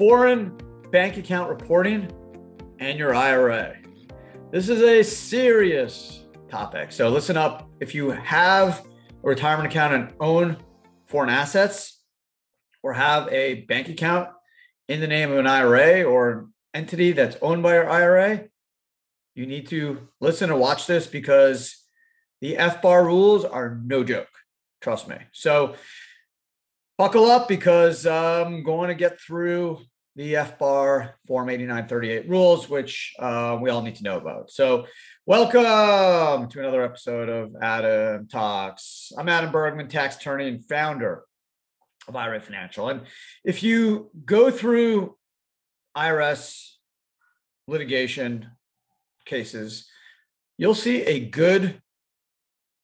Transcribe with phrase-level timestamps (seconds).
[0.00, 0.58] foreign
[0.90, 2.10] bank account reporting
[2.78, 3.76] and your IRA.
[4.50, 6.90] This is a serious topic.
[6.90, 7.68] So listen up.
[7.80, 8.82] If you have
[9.22, 10.56] a retirement account and own
[11.04, 12.02] foreign assets
[12.82, 14.30] or have a bank account
[14.88, 18.44] in the name of an IRA or entity that's owned by your IRA,
[19.34, 21.76] you need to listen and watch this because
[22.40, 24.28] the FBAR rules are no joke.
[24.80, 25.16] Trust me.
[25.32, 25.74] So
[27.00, 29.78] buckle up because I'm going to get through
[30.16, 34.50] the FBAR Form 8938 rules, which uh, we all need to know about.
[34.50, 34.84] So,
[35.24, 39.12] welcome to another episode of Adam Talks.
[39.16, 41.22] I'm Adam Bergman, tax attorney and founder
[42.06, 42.90] of IRA Financial.
[42.90, 43.06] And
[43.44, 45.16] if you go through
[45.96, 46.72] IRS
[47.66, 48.50] litigation
[49.24, 49.88] cases,
[50.58, 51.80] you'll see a good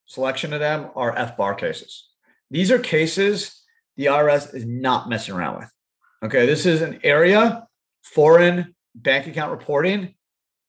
[0.06, 2.08] selection of them are FBAR cases.
[2.50, 3.64] These are cases
[3.96, 5.70] the IRS is not messing around with.
[6.24, 7.66] Okay, this is an area,
[8.02, 10.14] foreign bank account reporting,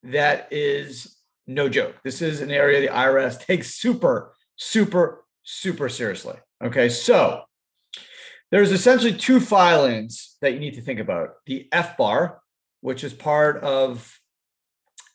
[0.04, 1.96] that is no joke.
[2.04, 6.36] This is an area the IRS takes super, super, super seriously.
[6.64, 7.44] Okay, so
[8.52, 12.38] there's essentially two filings that you need to think about the FBAR,
[12.82, 14.20] which is part of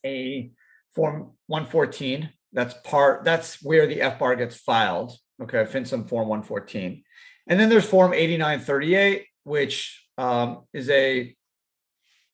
[0.05, 0.51] a
[0.95, 2.31] Form 114.
[2.53, 5.17] That's part, that's where the FBAR gets filed.
[5.43, 7.03] Okay, FinCEN Form 114.
[7.49, 11.35] And then there's Form 8938, which um, is a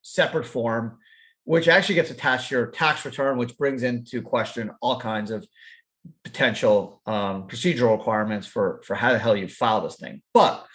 [0.02, 0.98] separate form,
[1.44, 5.46] which actually gets attached to your tax return, which brings into question all kinds of
[6.24, 10.22] potential um, procedural requirements for, for how the hell you file this thing.
[10.34, 10.66] But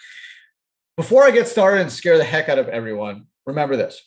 [0.96, 4.00] before I get started and scare the heck out of everyone, remember this.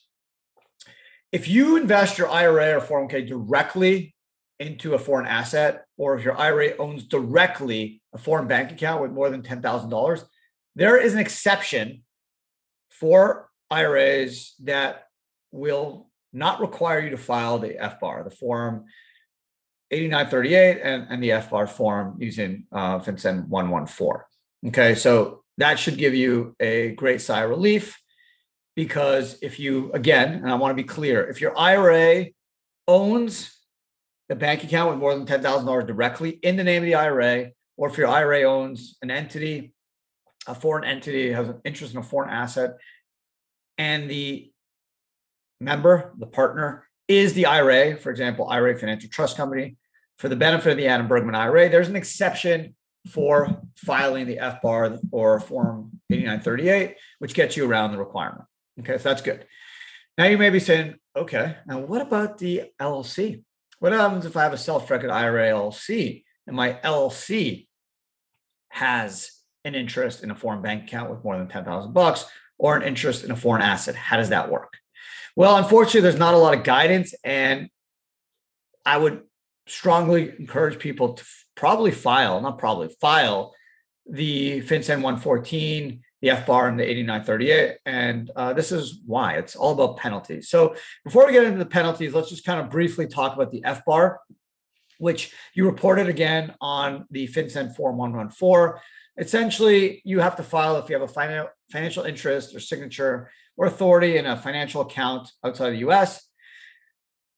[1.31, 4.15] If you invest your IRA or 401k directly
[4.59, 9.11] into a foreign asset, or if your IRA owns directly a foreign bank account with
[9.11, 10.23] more than $10,000,
[10.75, 12.03] there is an exception
[12.89, 15.05] for IRAs that
[15.51, 18.85] will not require you to file the FBAR, the form
[19.91, 24.21] 8938 and, and the FBAR form using uh, FinCEN 114.
[24.67, 27.97] Okay, so that should give you a great sigh of relief
[28.75, 32.27] because if you, again, and I want to be clear, if your IRA
[32.87, 33.56] owns
[34.29, 37.89] the bank account with more than $10,000 directly in the name of the IRA, or
[37.89, 39.73] if your IRA owns an entity,
[40.47, 42.71] a foreign entity has an interest in a foreign asset,
[43.77, 44.51] and the
[45.59, 49.77] member, the partner, is the IRA, for example, IRA Financial Trust Company,
[50.17, 52.75] for the benefit of the Adam Bergman IRA, there's an exception
[53.07, 58.43] for filing the FBAR or Form 8938, which gets you around the requirement.
[58.79, 59.45] Okay, so that's good.
[60.17, 63.43] Now you may be saying, okay, now what about the LLC?
[63.79, 67.67] What happens if I have a self-directed IRA LLC and my LLC
[68.69, 69.31] has
[69.63, 72.25] an interest in a foreign bank account with more than 10,000 bucks
[72.57, 73.95] or an interest in a foreign asset?
[73.95, 74.73] How does that work?
[75.35, 77.69] Well, unfortunately, there's not a lot of guidance and
[78.85, 79.21] I would
[79.67, 81.23] strongly encourage people to
[81.55, 83.53] probably file, not probably file
[84.09, 87.77] the FinCEN 114 the FBAR and the 8938.
[87.85, 90.49] And uh, this is why it's all about penalties.
[90.49, 93.63] So before we get into the penalties, let's just kind of briefly talk about the
[93.63, 94.19] F bar,
[94.97, 98.81] which you reported again on the FinCEN Form 114.
[99.19, 104.17] Essentially, you have to file if you have a financial interest or signature or authority
[104.17, 106.23] in a financial account outside the US.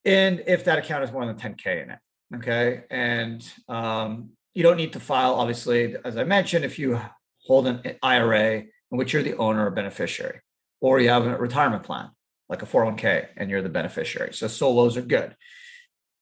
[0.04, 1.98] And if that account is more than 10K in it.
[2.36, 2.84] Okay.
[2.90, 7.00] And um, you don't need to file, obviously, as I mentioned, if you
[7.50, 10.38] hold an IRA in which you're the owner or beneficiary,
[10.80, 12.10] or you have a retirement plan
[12.48, 14.32] like a 401k and you're the beneficiary.
[14.32, 15.34] So solos are good.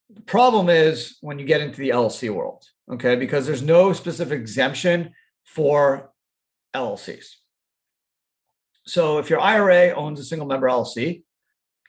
[0.09, 4.41] The problem is when you get into the LLC world, okay, because there's no specific
[4.41, 5.13] exemption
[5.45, 6.11] for
[6.75, 7.27] LLCs.
[8.87, 11.25] So if your IRA owns a single member LLC,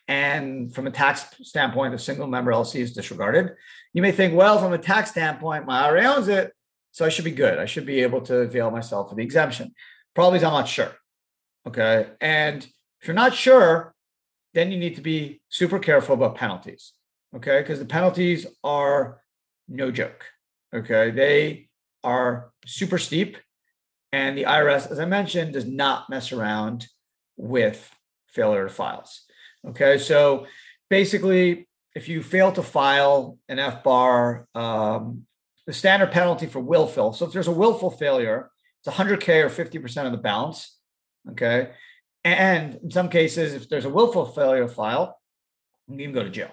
[0.10, 3.52] and from a tax standpoint, the single member LLC is disregarded,
[3.94, 6.52] you may think, well, from a tax standpoint, my IRA owns it.
[6.92, 7.60] So I should be good.
[7.60, 9.74] I should be able to avail myself of the exemption.
[10.16, 10.92] Probably is I'm not sure.
[11.68, 12.08] Okay.
[12.20, 12.64] And
[13.02, 13.94] if you're not sure,
[14.54, 16.94] then you need to be super careful about penalties.
[17.36, 17.60] Okay.
[17.62, 19.22] Because the penalties are
[19.68, 20.26] no joke.
[20.74, 21.12] Okay.
[21.12, 21.70] They
[22.04, 23.38] are super steep.
[24.12, 26.88] And the IRS, as I mentioned, does not mess around
[27.38, 27.92] with
[28.28, 29.26] failure to files.
[29.68, 30.00] Okay.
[30.00, 30.48] So
[30.90, 35.26] basically, if you fail to file an FBAR, um,
[35.70, 37.14] the standard penalty for willful.
[37.14, 38.50] So if there's a willful failure,
[38.80, 40.76] it's 100K or 50% of the balance.
[41.30, 41.70] Okay.
[42.24, 45.20] And in some cases, if there's a willful failure file,
[45.88, 46.50] you can go to jail.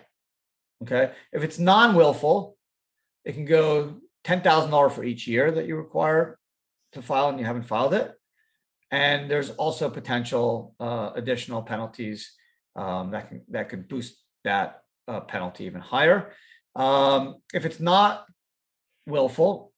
[0.83, 1.13] Okay.
[1.33, 2.59] If it's non willful,
[3.25, 3.95] it can go
[4.27, 6.39] $10,000 for each year that you require
[6.93, 8.13] to file and you haven't filed it.
[8.91, 12.21] and there's also potential uh, additional penalties
[12.83, 14.13] um, that can that could boost
[14.45, 16.19] that uh, penalty even higher.
[16.75, 18.27] Um, if it's not
[19.07, 19.73] willful,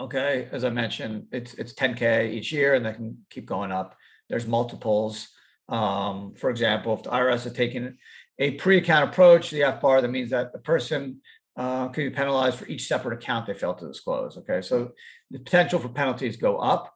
[0.00, 3.96] okay, as I mentioned, it's it's 10k each year, and they can keep going up.
[4.28, 5.28] There's multiples.
[5.68, 7.98] Um, for example, if the IRS is taking
[8.38, 11.20] a per-account approach, the FBAR, that means that the person
[11.56, 14.36] uh, could be penalized for each separate account they failed to disclose.
[14.38, 14.92] Okay, so
[15.30, 16.94] the potential for penalties go up.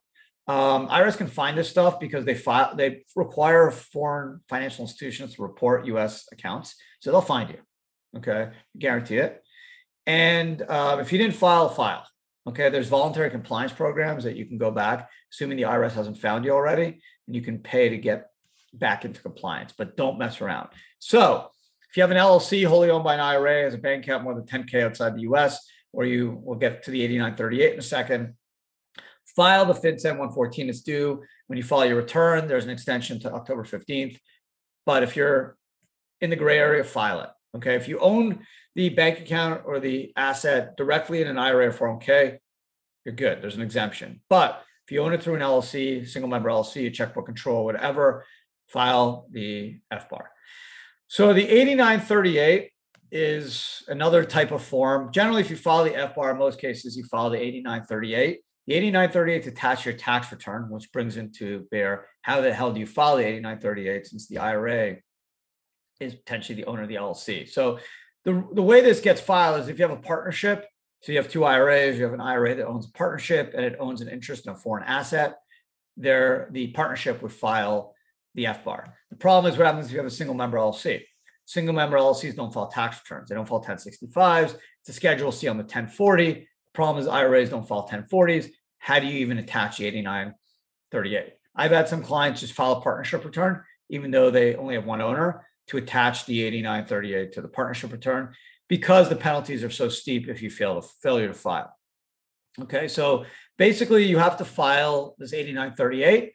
[0.49, 5.43] Um, IRS can find this stuff because they file they require foreign financial institutions to
[5.43, 6.27] report U.S.
[6.33, 7.59] accounts, so they'll find you.
[8.19, 9.42] Okay, guarantee it.
[10.07, 12.07] And uh, if you didn't file, file.
[12.47, 16.45] Okay, there's voluntary compliance programs that you can go back, assuming the IRS hasn't found
[16.45, 18.31] you already, and you can pay to get
[18.75, 20.69] back into compliance, but don't mess around.
[20.99, 21.51] So
[21.89, 24.35] if you have an LLC wholly owned by an IRA as a bank account more
[24.35, 28.35] than 10K outside the US, or you will get to the 8938 in a second,
[29.37, 31.23] file the FinCEN 114 is due.
[31.47, 34.19] When you file your return, there's an extension to October 15th.
[34.85, 35.57] But if you're
[36.21, 37.31] in the gray area, file it.
[37.57, 37.75] Okay.
[37.75, 42.39] If you own the bank account or the asset directly in an IRA or 401k,
[43.05, 43.43] you're good.
[43.43, 44.21] There's an exemption.
[44.29, 48.25] But if you own it through an LLC, single member LLC, a checkbook control, whatever,
[48.69, 50.27] file the FBAR.
[51.09, 52.71] So the 8938
[53.11, 55.13] is another type of form.
[55.13, 58.41] Generally, if you file the FBAR, in most cases, you file the 8938.
[58.67, 62.87] The 8938 attach your tax return, which brings into bear how the hell do you
[62.87, 64.97] file the 8938 since the IRA
[66.03, 67.49] is potentially the owner of the LLC.
[67.49, 67.79] So
[68.25, 70.67] the, the way this gets filed is if you have a partnership,
[71.01, 73.77] so you have two IRAs, you have an IRA that owns a partnership and it
[73.81, 75.39] owns an interest in a foreign asset,
[75.97, 77.95] there the partnership would file
[78.35, 78.93] the FBAR.
[79.11, 81.03] The problem is what happens if you have a single member LLC.
[81.45, 83.29] Single member LLCs don't file tax returns.
[83.29, 84.55] They don't file 1065s.
[84.81, 86.33] It's a Schedule C on the 1040.
[86.33, 88.51] The Problem is IRAs don't file 1040s.
[88.79, 91.35] How do you even attach the 8938?
[91.55, 95.03] I've had some clients just file a partnership return, even though they only have one
[95.03, 98.35] owner, to attach the 8938 to the partnership return
[98.69, 101.77] because the penalties are so steep if you fail to failure to file.
[102.61, 103.25] Okay, so
[103.59, 106.33] basically you have to file this 8938.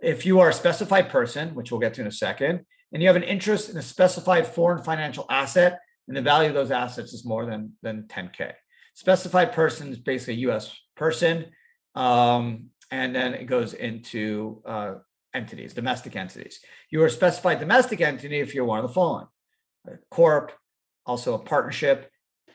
[0.00, 3.08] If you are a specified person, which we'll get to in a second, and you
[3.08, 7.12] have an interest in a specified foreign financial asset, and the value of those assets
[7.12, 8.52] is more than, than 10K.
[8.94, 11.46] Specified person is basically a US person.
[11.94, 14.94] Um, and then it goes into uh,
[15.34, 16.60] entities, domestic entities.
[16.90, 19.26] You are a specified domestic entity if you're one of the following
[19.86, 20.52] a corp,
[21.06, 22.10] also a partnership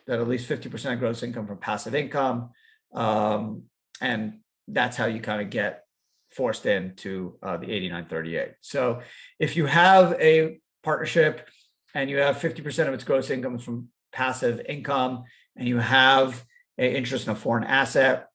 [0.08, 2.52] that at least 50% of gross income from passive income.
[2.94, 3.64] Um,
[4.02, 5.84] and that's how you kind of get
[6.30, 8.54] forced into uh, the 8938.
[8.62, 9.02] So
[9.40, 11.48] if you have a partnership
[11.94, 15.24] and you have 50% of its gross income from passive income
[15.56, 16.44] and you have
[16.78, 18.28] an interest in a foreign asset,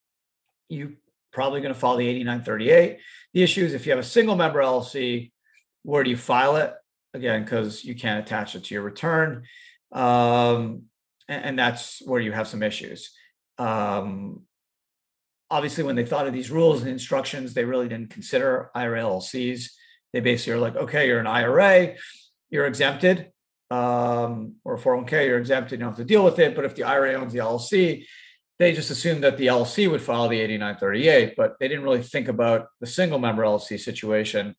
[0.68, 0.96] you
[1.32, 2.98] probably going to follow the 8938.
[3.34, 5.32] The issue is if you have a single member LLC,
[5.82, 6.74] where do you file it?
[7.14, 9.44] Again, because you can't attach it to your return.
[9.92, 10.82] Um,
[11.28, 13.10] and, and, that's where you have some issues.
[13.58, 14.42] Um,
[15.50, 19.70] obviously, when they thought of these rules and instructions, they really didn't consider IRA LLCs.
[20.12, 21.96] They basically are like, okay, you're an IRA,
[22.50, 23.32] you're exempted
[23.70, 26.54] um, or 401k, you're exempted, you don't have to deal with it.
[26.54, 28.06] But if the IRA owns the LLC,
[28.60, 32.28] they just assumed that the LLC would follow the 8938, but they didn't really think
[32.28, 34.54] about the single member LLC situation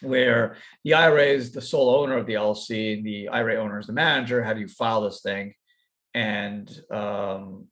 [0.00, 3.92] where the IRA is the sole owner of the LLC, the IRA owner is the
[3.92, 4.42] manager.
[4.42, 5.52] How do you file this thing?
[6.14, 7.66] And um,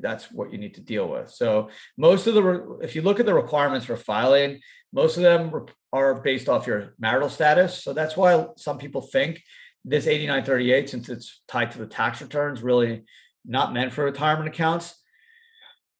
[0.00, 1.30] that's what you need to deal with.
[1.30, 4.58] So most of the, if you look at the requirements for filing,
[4.92, 5.52] most of them
[5.92, 7.84] are based off your marital status.
[7.84, 9.42] So that's why some people think
[9.84, 13.04] this 8938, since it's tied to the tax returns, really
[13.44, 14.94] not meant for retirement accounts.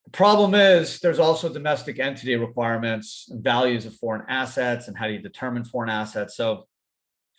[0.05, 5.07] The problem is there's also domestic entity requirements and values of foreign assets and how
[5.07, 6.37] do you determine foreign assets.
[6.37, 6.67] So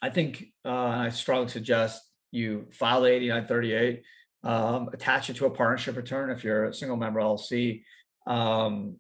[0.02, 4.04] I think uh, I strongly suggest you file the 8938,
[4.44, 7.84] um, attach it to a partnership return if you're a single member LLC.
[8.26, 8.96] Um,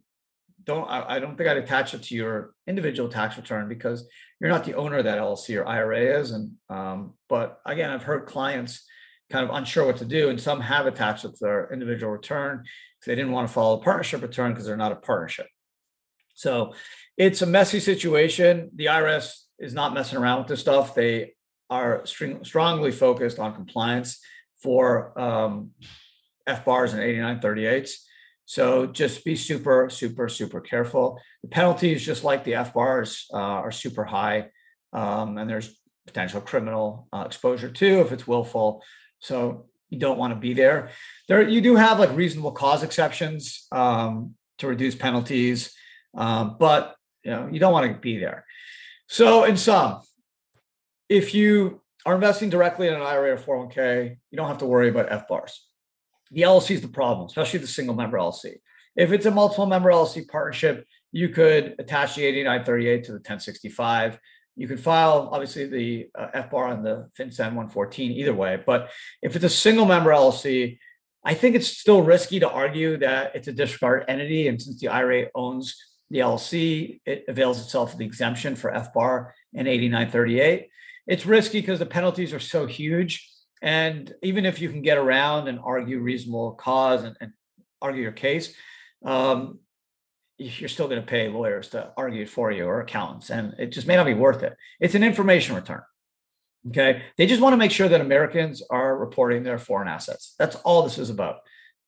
[0.63, 4.07] don't I, I, don't think I'd attach it to your individual tax return because
[4.39, 6.31] you're not the owner of that LLC or IRA is.
[6.31, 8.85] And um, but again, I've heard clients
[9.31, 12.63] kind of unsure what to do, and some have attached it to their individual return
[13.05, 15.47] they didn't want to follow a partnership return because they're not a partnership.
[16.35, 16.73] So
[17.17, 18.71] it's a messy situation.
[18.75, 20.95] The IRS is not messing around with this stuff.
[20.95, 21.33] They
[21.69, 24.19] are string, strongly focused on compliance
[24.61, 25.71] for um,
[26.47, 27.91] FBARs and 8938s.
[28.45, 31.19] So just be super, super, super careful.
[31.41, 34.49] The penalties, just like the FBARs, uh, are super high.
[34.93, 38.83] Um, and there's potential criminal uh, exposure too if it's willful.
[39.21, 40.89] So you don't want to be there.
[41.27, 45.73] There, you do have like reasonable cause exceptions um, to reduce penalties.
[46.15, 48.45] Um, but you know, you don't want to be there.
[49.07, 50.01] So, in sum,
[51.09, 54.89] if you are investing directly in an IRA or 401k, you don't have to worry
[54.89, 55.51] about FBARs.
[56.31, 58.55] The LLC is the problem, especially the single member LLC.
[58.95, 64.17] If it's a multiple member LLC partnership, you could attach the 8938 to the 1065.
[64.55, 68.61] You can file, obviously, the uh, FBAR on the FinCEN 114 either way.
[68.65, 68.89] But
[69.21, 70.77] if it's a single member LLC,
[71.23, 74.47] I think it's still risky to argue that it's a disregarded entity.
[74.47, 75.75] And since the IRA owns
[76.09, 80.67] the LLC, it avails itself of the exemption for FBAR and 8938.
[81.07, 83.29] It's risky because the penalties are so huge.
[83.61, 87.31] And even if you can get around and argue reasonable cause and, and
[87.81, 88.53] argue your case,
[89.05, 89.59] um,
[90.41, 93.87] you're still going to pay lawyers to argue for you or accountants, and it just
[93.87, 94.57] may not be worth it.
[94.79, 95.81] It's an information return.
[96.69, 97.03] Okay.
[97.17, 100.35] They just want to make sure that Americans are reporting their foreign assets.
[100.37, 101.37] That's all this is about,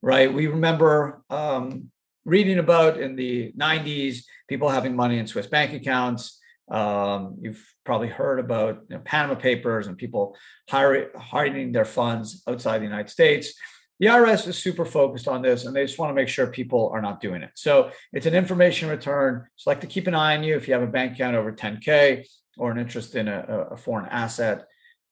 [0.02, 0.34] right?
[0.34, 1.92] We remember um,
[2.26, 6.40] reading about in the 90s people having money in Swiss bank accounts.
[6.72, 10.36] Um, you've probably heard about you know, Panama Papers and people
[10.70, 13.54] hire, hiding their funds outside the United States
[14.00, 16.90] the IRS is super focused on this and they just want to make sure people
[16.94, 17.52] are not doing it.
[17.56, 19.46] So it's an information return.
[19.56, 21.52] Just like to keep an eye on you if you have a bank account over
[21.52, 22.26] 10K
[22.58, 24.66] or an interest in a, a foreign asset,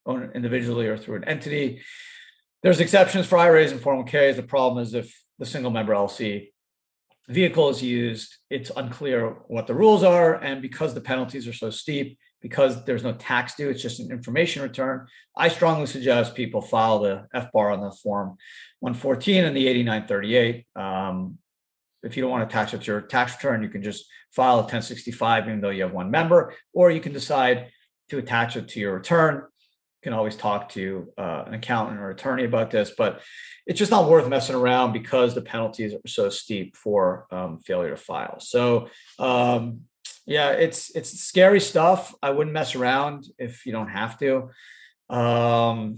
[0.06, 1.82] owned individually or through an entity.
[2.64, 4.36] There's exceptions for IRAs and 401ks.
[4.36, 6.50] The problem is if the single member LC
[7.28, 10.36] vehicle is used, it's unclear what the rules are.
[10.36, 14.12] And because the penalties are so steep, because there's no tax due, it's just an
[14.12, 15.08] information return.
[15.38, 18.38] I strongly suggest people file the FBAR on the form
[18.80, 20.66] 114 and the 8938.
[20.76, 21.38] Um,
[22.04, 24.56] if you don't want to attach it to your tax return, you can just file
[24.56, 27.70] a 1065, even though you have one member, or you can decide
[28.10, 29.36] to attach it to your return.
[29.36, 33.22] You can always talk to uh, an accountant or attorney about this, but
[33.68, 37.92] it's just not worth messing around because the penalties are so steep for um, failure
[37.92, 38.40] to file.
[38.40, 39.82] So, um,
[40.26, 42.14] yeah, it's it's scary stuff.
[42.22, 44.50] I wouldn't mess around if you don't have to.
[45.10, 45.98] Um,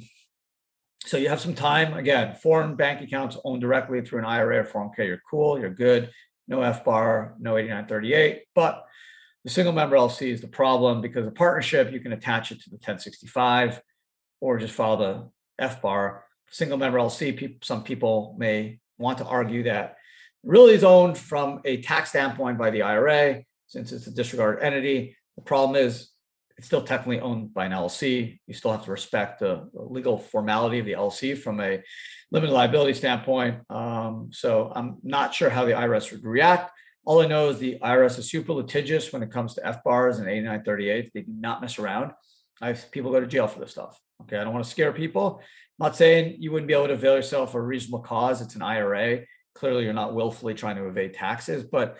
[1.06, 1.94] so you have some time.
[1.94, 5.08] Again, foreign bank accounts owned directly through an IRA or 401k.
[5.08, 5.60] You're cool.
[5.60, 6.10] You're good.
[6.48, 8.44] No FBAR, no 8938.
[8.56, 8.86] But
[9.44, 12.70] the single member LC is the problem because a partnership, you can attach it to
[12.70, 13.82] the 1065
[14.40, 16.22] or just file the FBAR.
[16.50, 19.98] Single member LC, some people may want to argue that
[20.44, 25.18] really is owned from a tax standpoint by the IRA since it's a disregarded entity.
[25.36, 26.12] The problem is
[26.58, 28.40] it's still technically owned by an LLC.
[28.46, 31.82] You still have to respect the, legal formality of the LLC from a
[32.32, 33.62] limited liability standpoint.
[33.72, 36.72] Um, so I'm not sure how the IRS would react.
[37.04, 40.28] All I know is the IRS is super litigious when it comes to FBARs and
[40.30, 41.12] 8938.
[41.14, 42.12] They do not mess around.
[42.62, 44.00] I people go to jail for this stuff.
[44.22, 44.38] Okay.
[44.38, 45.40] I don't want to scare people.
[45.40, 48.40] I'm not saying you wouldn't be able to avail yourself of a reasonable cause.
[48.42, 49.22] It's an IRA.
[49.56, 51.98] Clearly, you're not willfully trying to evade taxes, but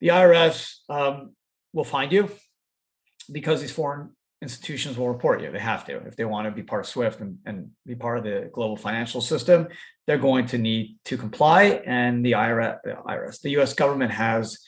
[0.00, 1.34] the IRS um,
[1.72, 2.30] will find you
[3.30, 4.10] because these foreign
[4.42, 5.50] institutions will report you.
[5.50, 5.96] They have to.
[6.06, 8.76] If they want to be part of SWIFT and, and be part of the global
[8.76, 9.68] financial system,
[10.06, 11.82] they're going to need to comply.
[11.86, 14.58] And the IRS, the, IRS, the US government has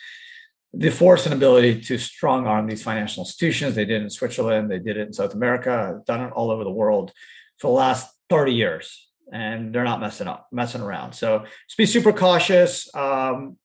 [0.73, 3.75] the force and ability to strong arm these financial institutions.
[3.75, 6.71] They did in Switzerland, they did it in South America, done it all over the
[6.71, 7.13] world
[7.59, 9.07] for the last 30 years.
[9.33, 11.13] And they're not messing up, messing around.
[11.13, 12.89] So just be super cautious.
[12.95, 13.59] Um,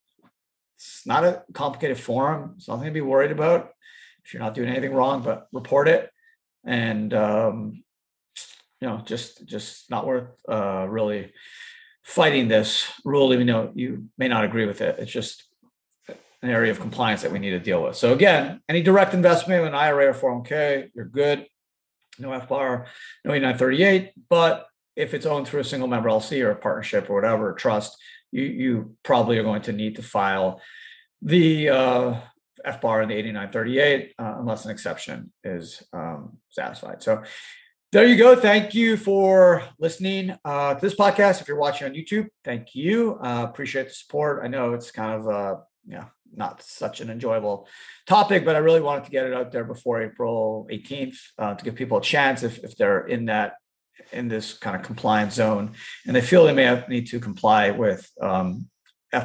[0.84, 2.56] it's not a complicated form.
[2.58, 3.72] It's nothing to be worried about
[4.26, 6.10] if you're not doing anything wrong, but report it.
[6.66, 7.84] And um,
[8.82, 11.32] you know, just just not worth uh, really
[12.04, 15.00] fighting this rule, even though you may not agree with it.
[15.00, 15.46] It's just
[16.10, 17.96] an area of compliance that we need to deal with.
[17.96, 21.48] So again, any direct investment in IRA or 401k, you're good.
[22.20, 22.86] No FBAR,
[23.24, 24.12] no 8938.
[24.30, 27.98] But if it's owned through a single member LC or a partnership or whatever, trust,
[28.34, 30.60] you you probably are going to need to file
[31.22, 32.20] the uh,
[32.66, 37.04] FBAR in the 8938 uh, unless an exception is um, satisfied.
[37.04, 37.24] So
[37.92, 38.36] there you go.
[38.36, 41.42] Thank you for listening uh, to this podcast.
[41.42, 43.20] If you're watching on YouTube, thank you.
[43.24, 44.42] Uh, appreciate the support.
[44.44, 45.56] I know it's kind of uh,
[45.88, 47.68] yeah not such an enjoyable
[48.08, 51.64] topic, but I really wanted to get it out there before April 18th uh, to
[51.64, 53.54] give people a chance if if they're in that
[54.12, 55.74] in this kind of compliance zone
[56.06, 58.68] and they feel they may have, need to comply with um,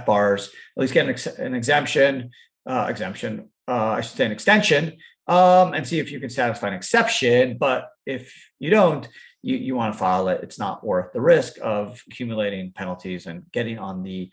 [0.06, 2.30] bars, at least get an, ex- an exemption,
[2.66, 4.96] uh, exemption, uh, I should say an extension,
[5.26, 7.58] um, and see if you can satisfy an exception.
[7.58, 9.08] But if you don't,
[9.42, 10.40] you, you want to file it.
[10.42, 14.30] It's not worth the risk of accumulating penalties and getting on the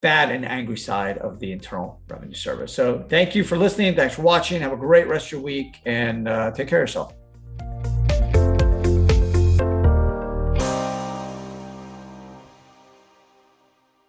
[0.00, 2.72] bad and angry side of the Internal Revenue Service.
[2.72, 3.96] So thank you for listening.
[3.96, 4.60] Thanks for watching.
[4.60, 7.17] Have a great rest of your week and uh, take care of yourself.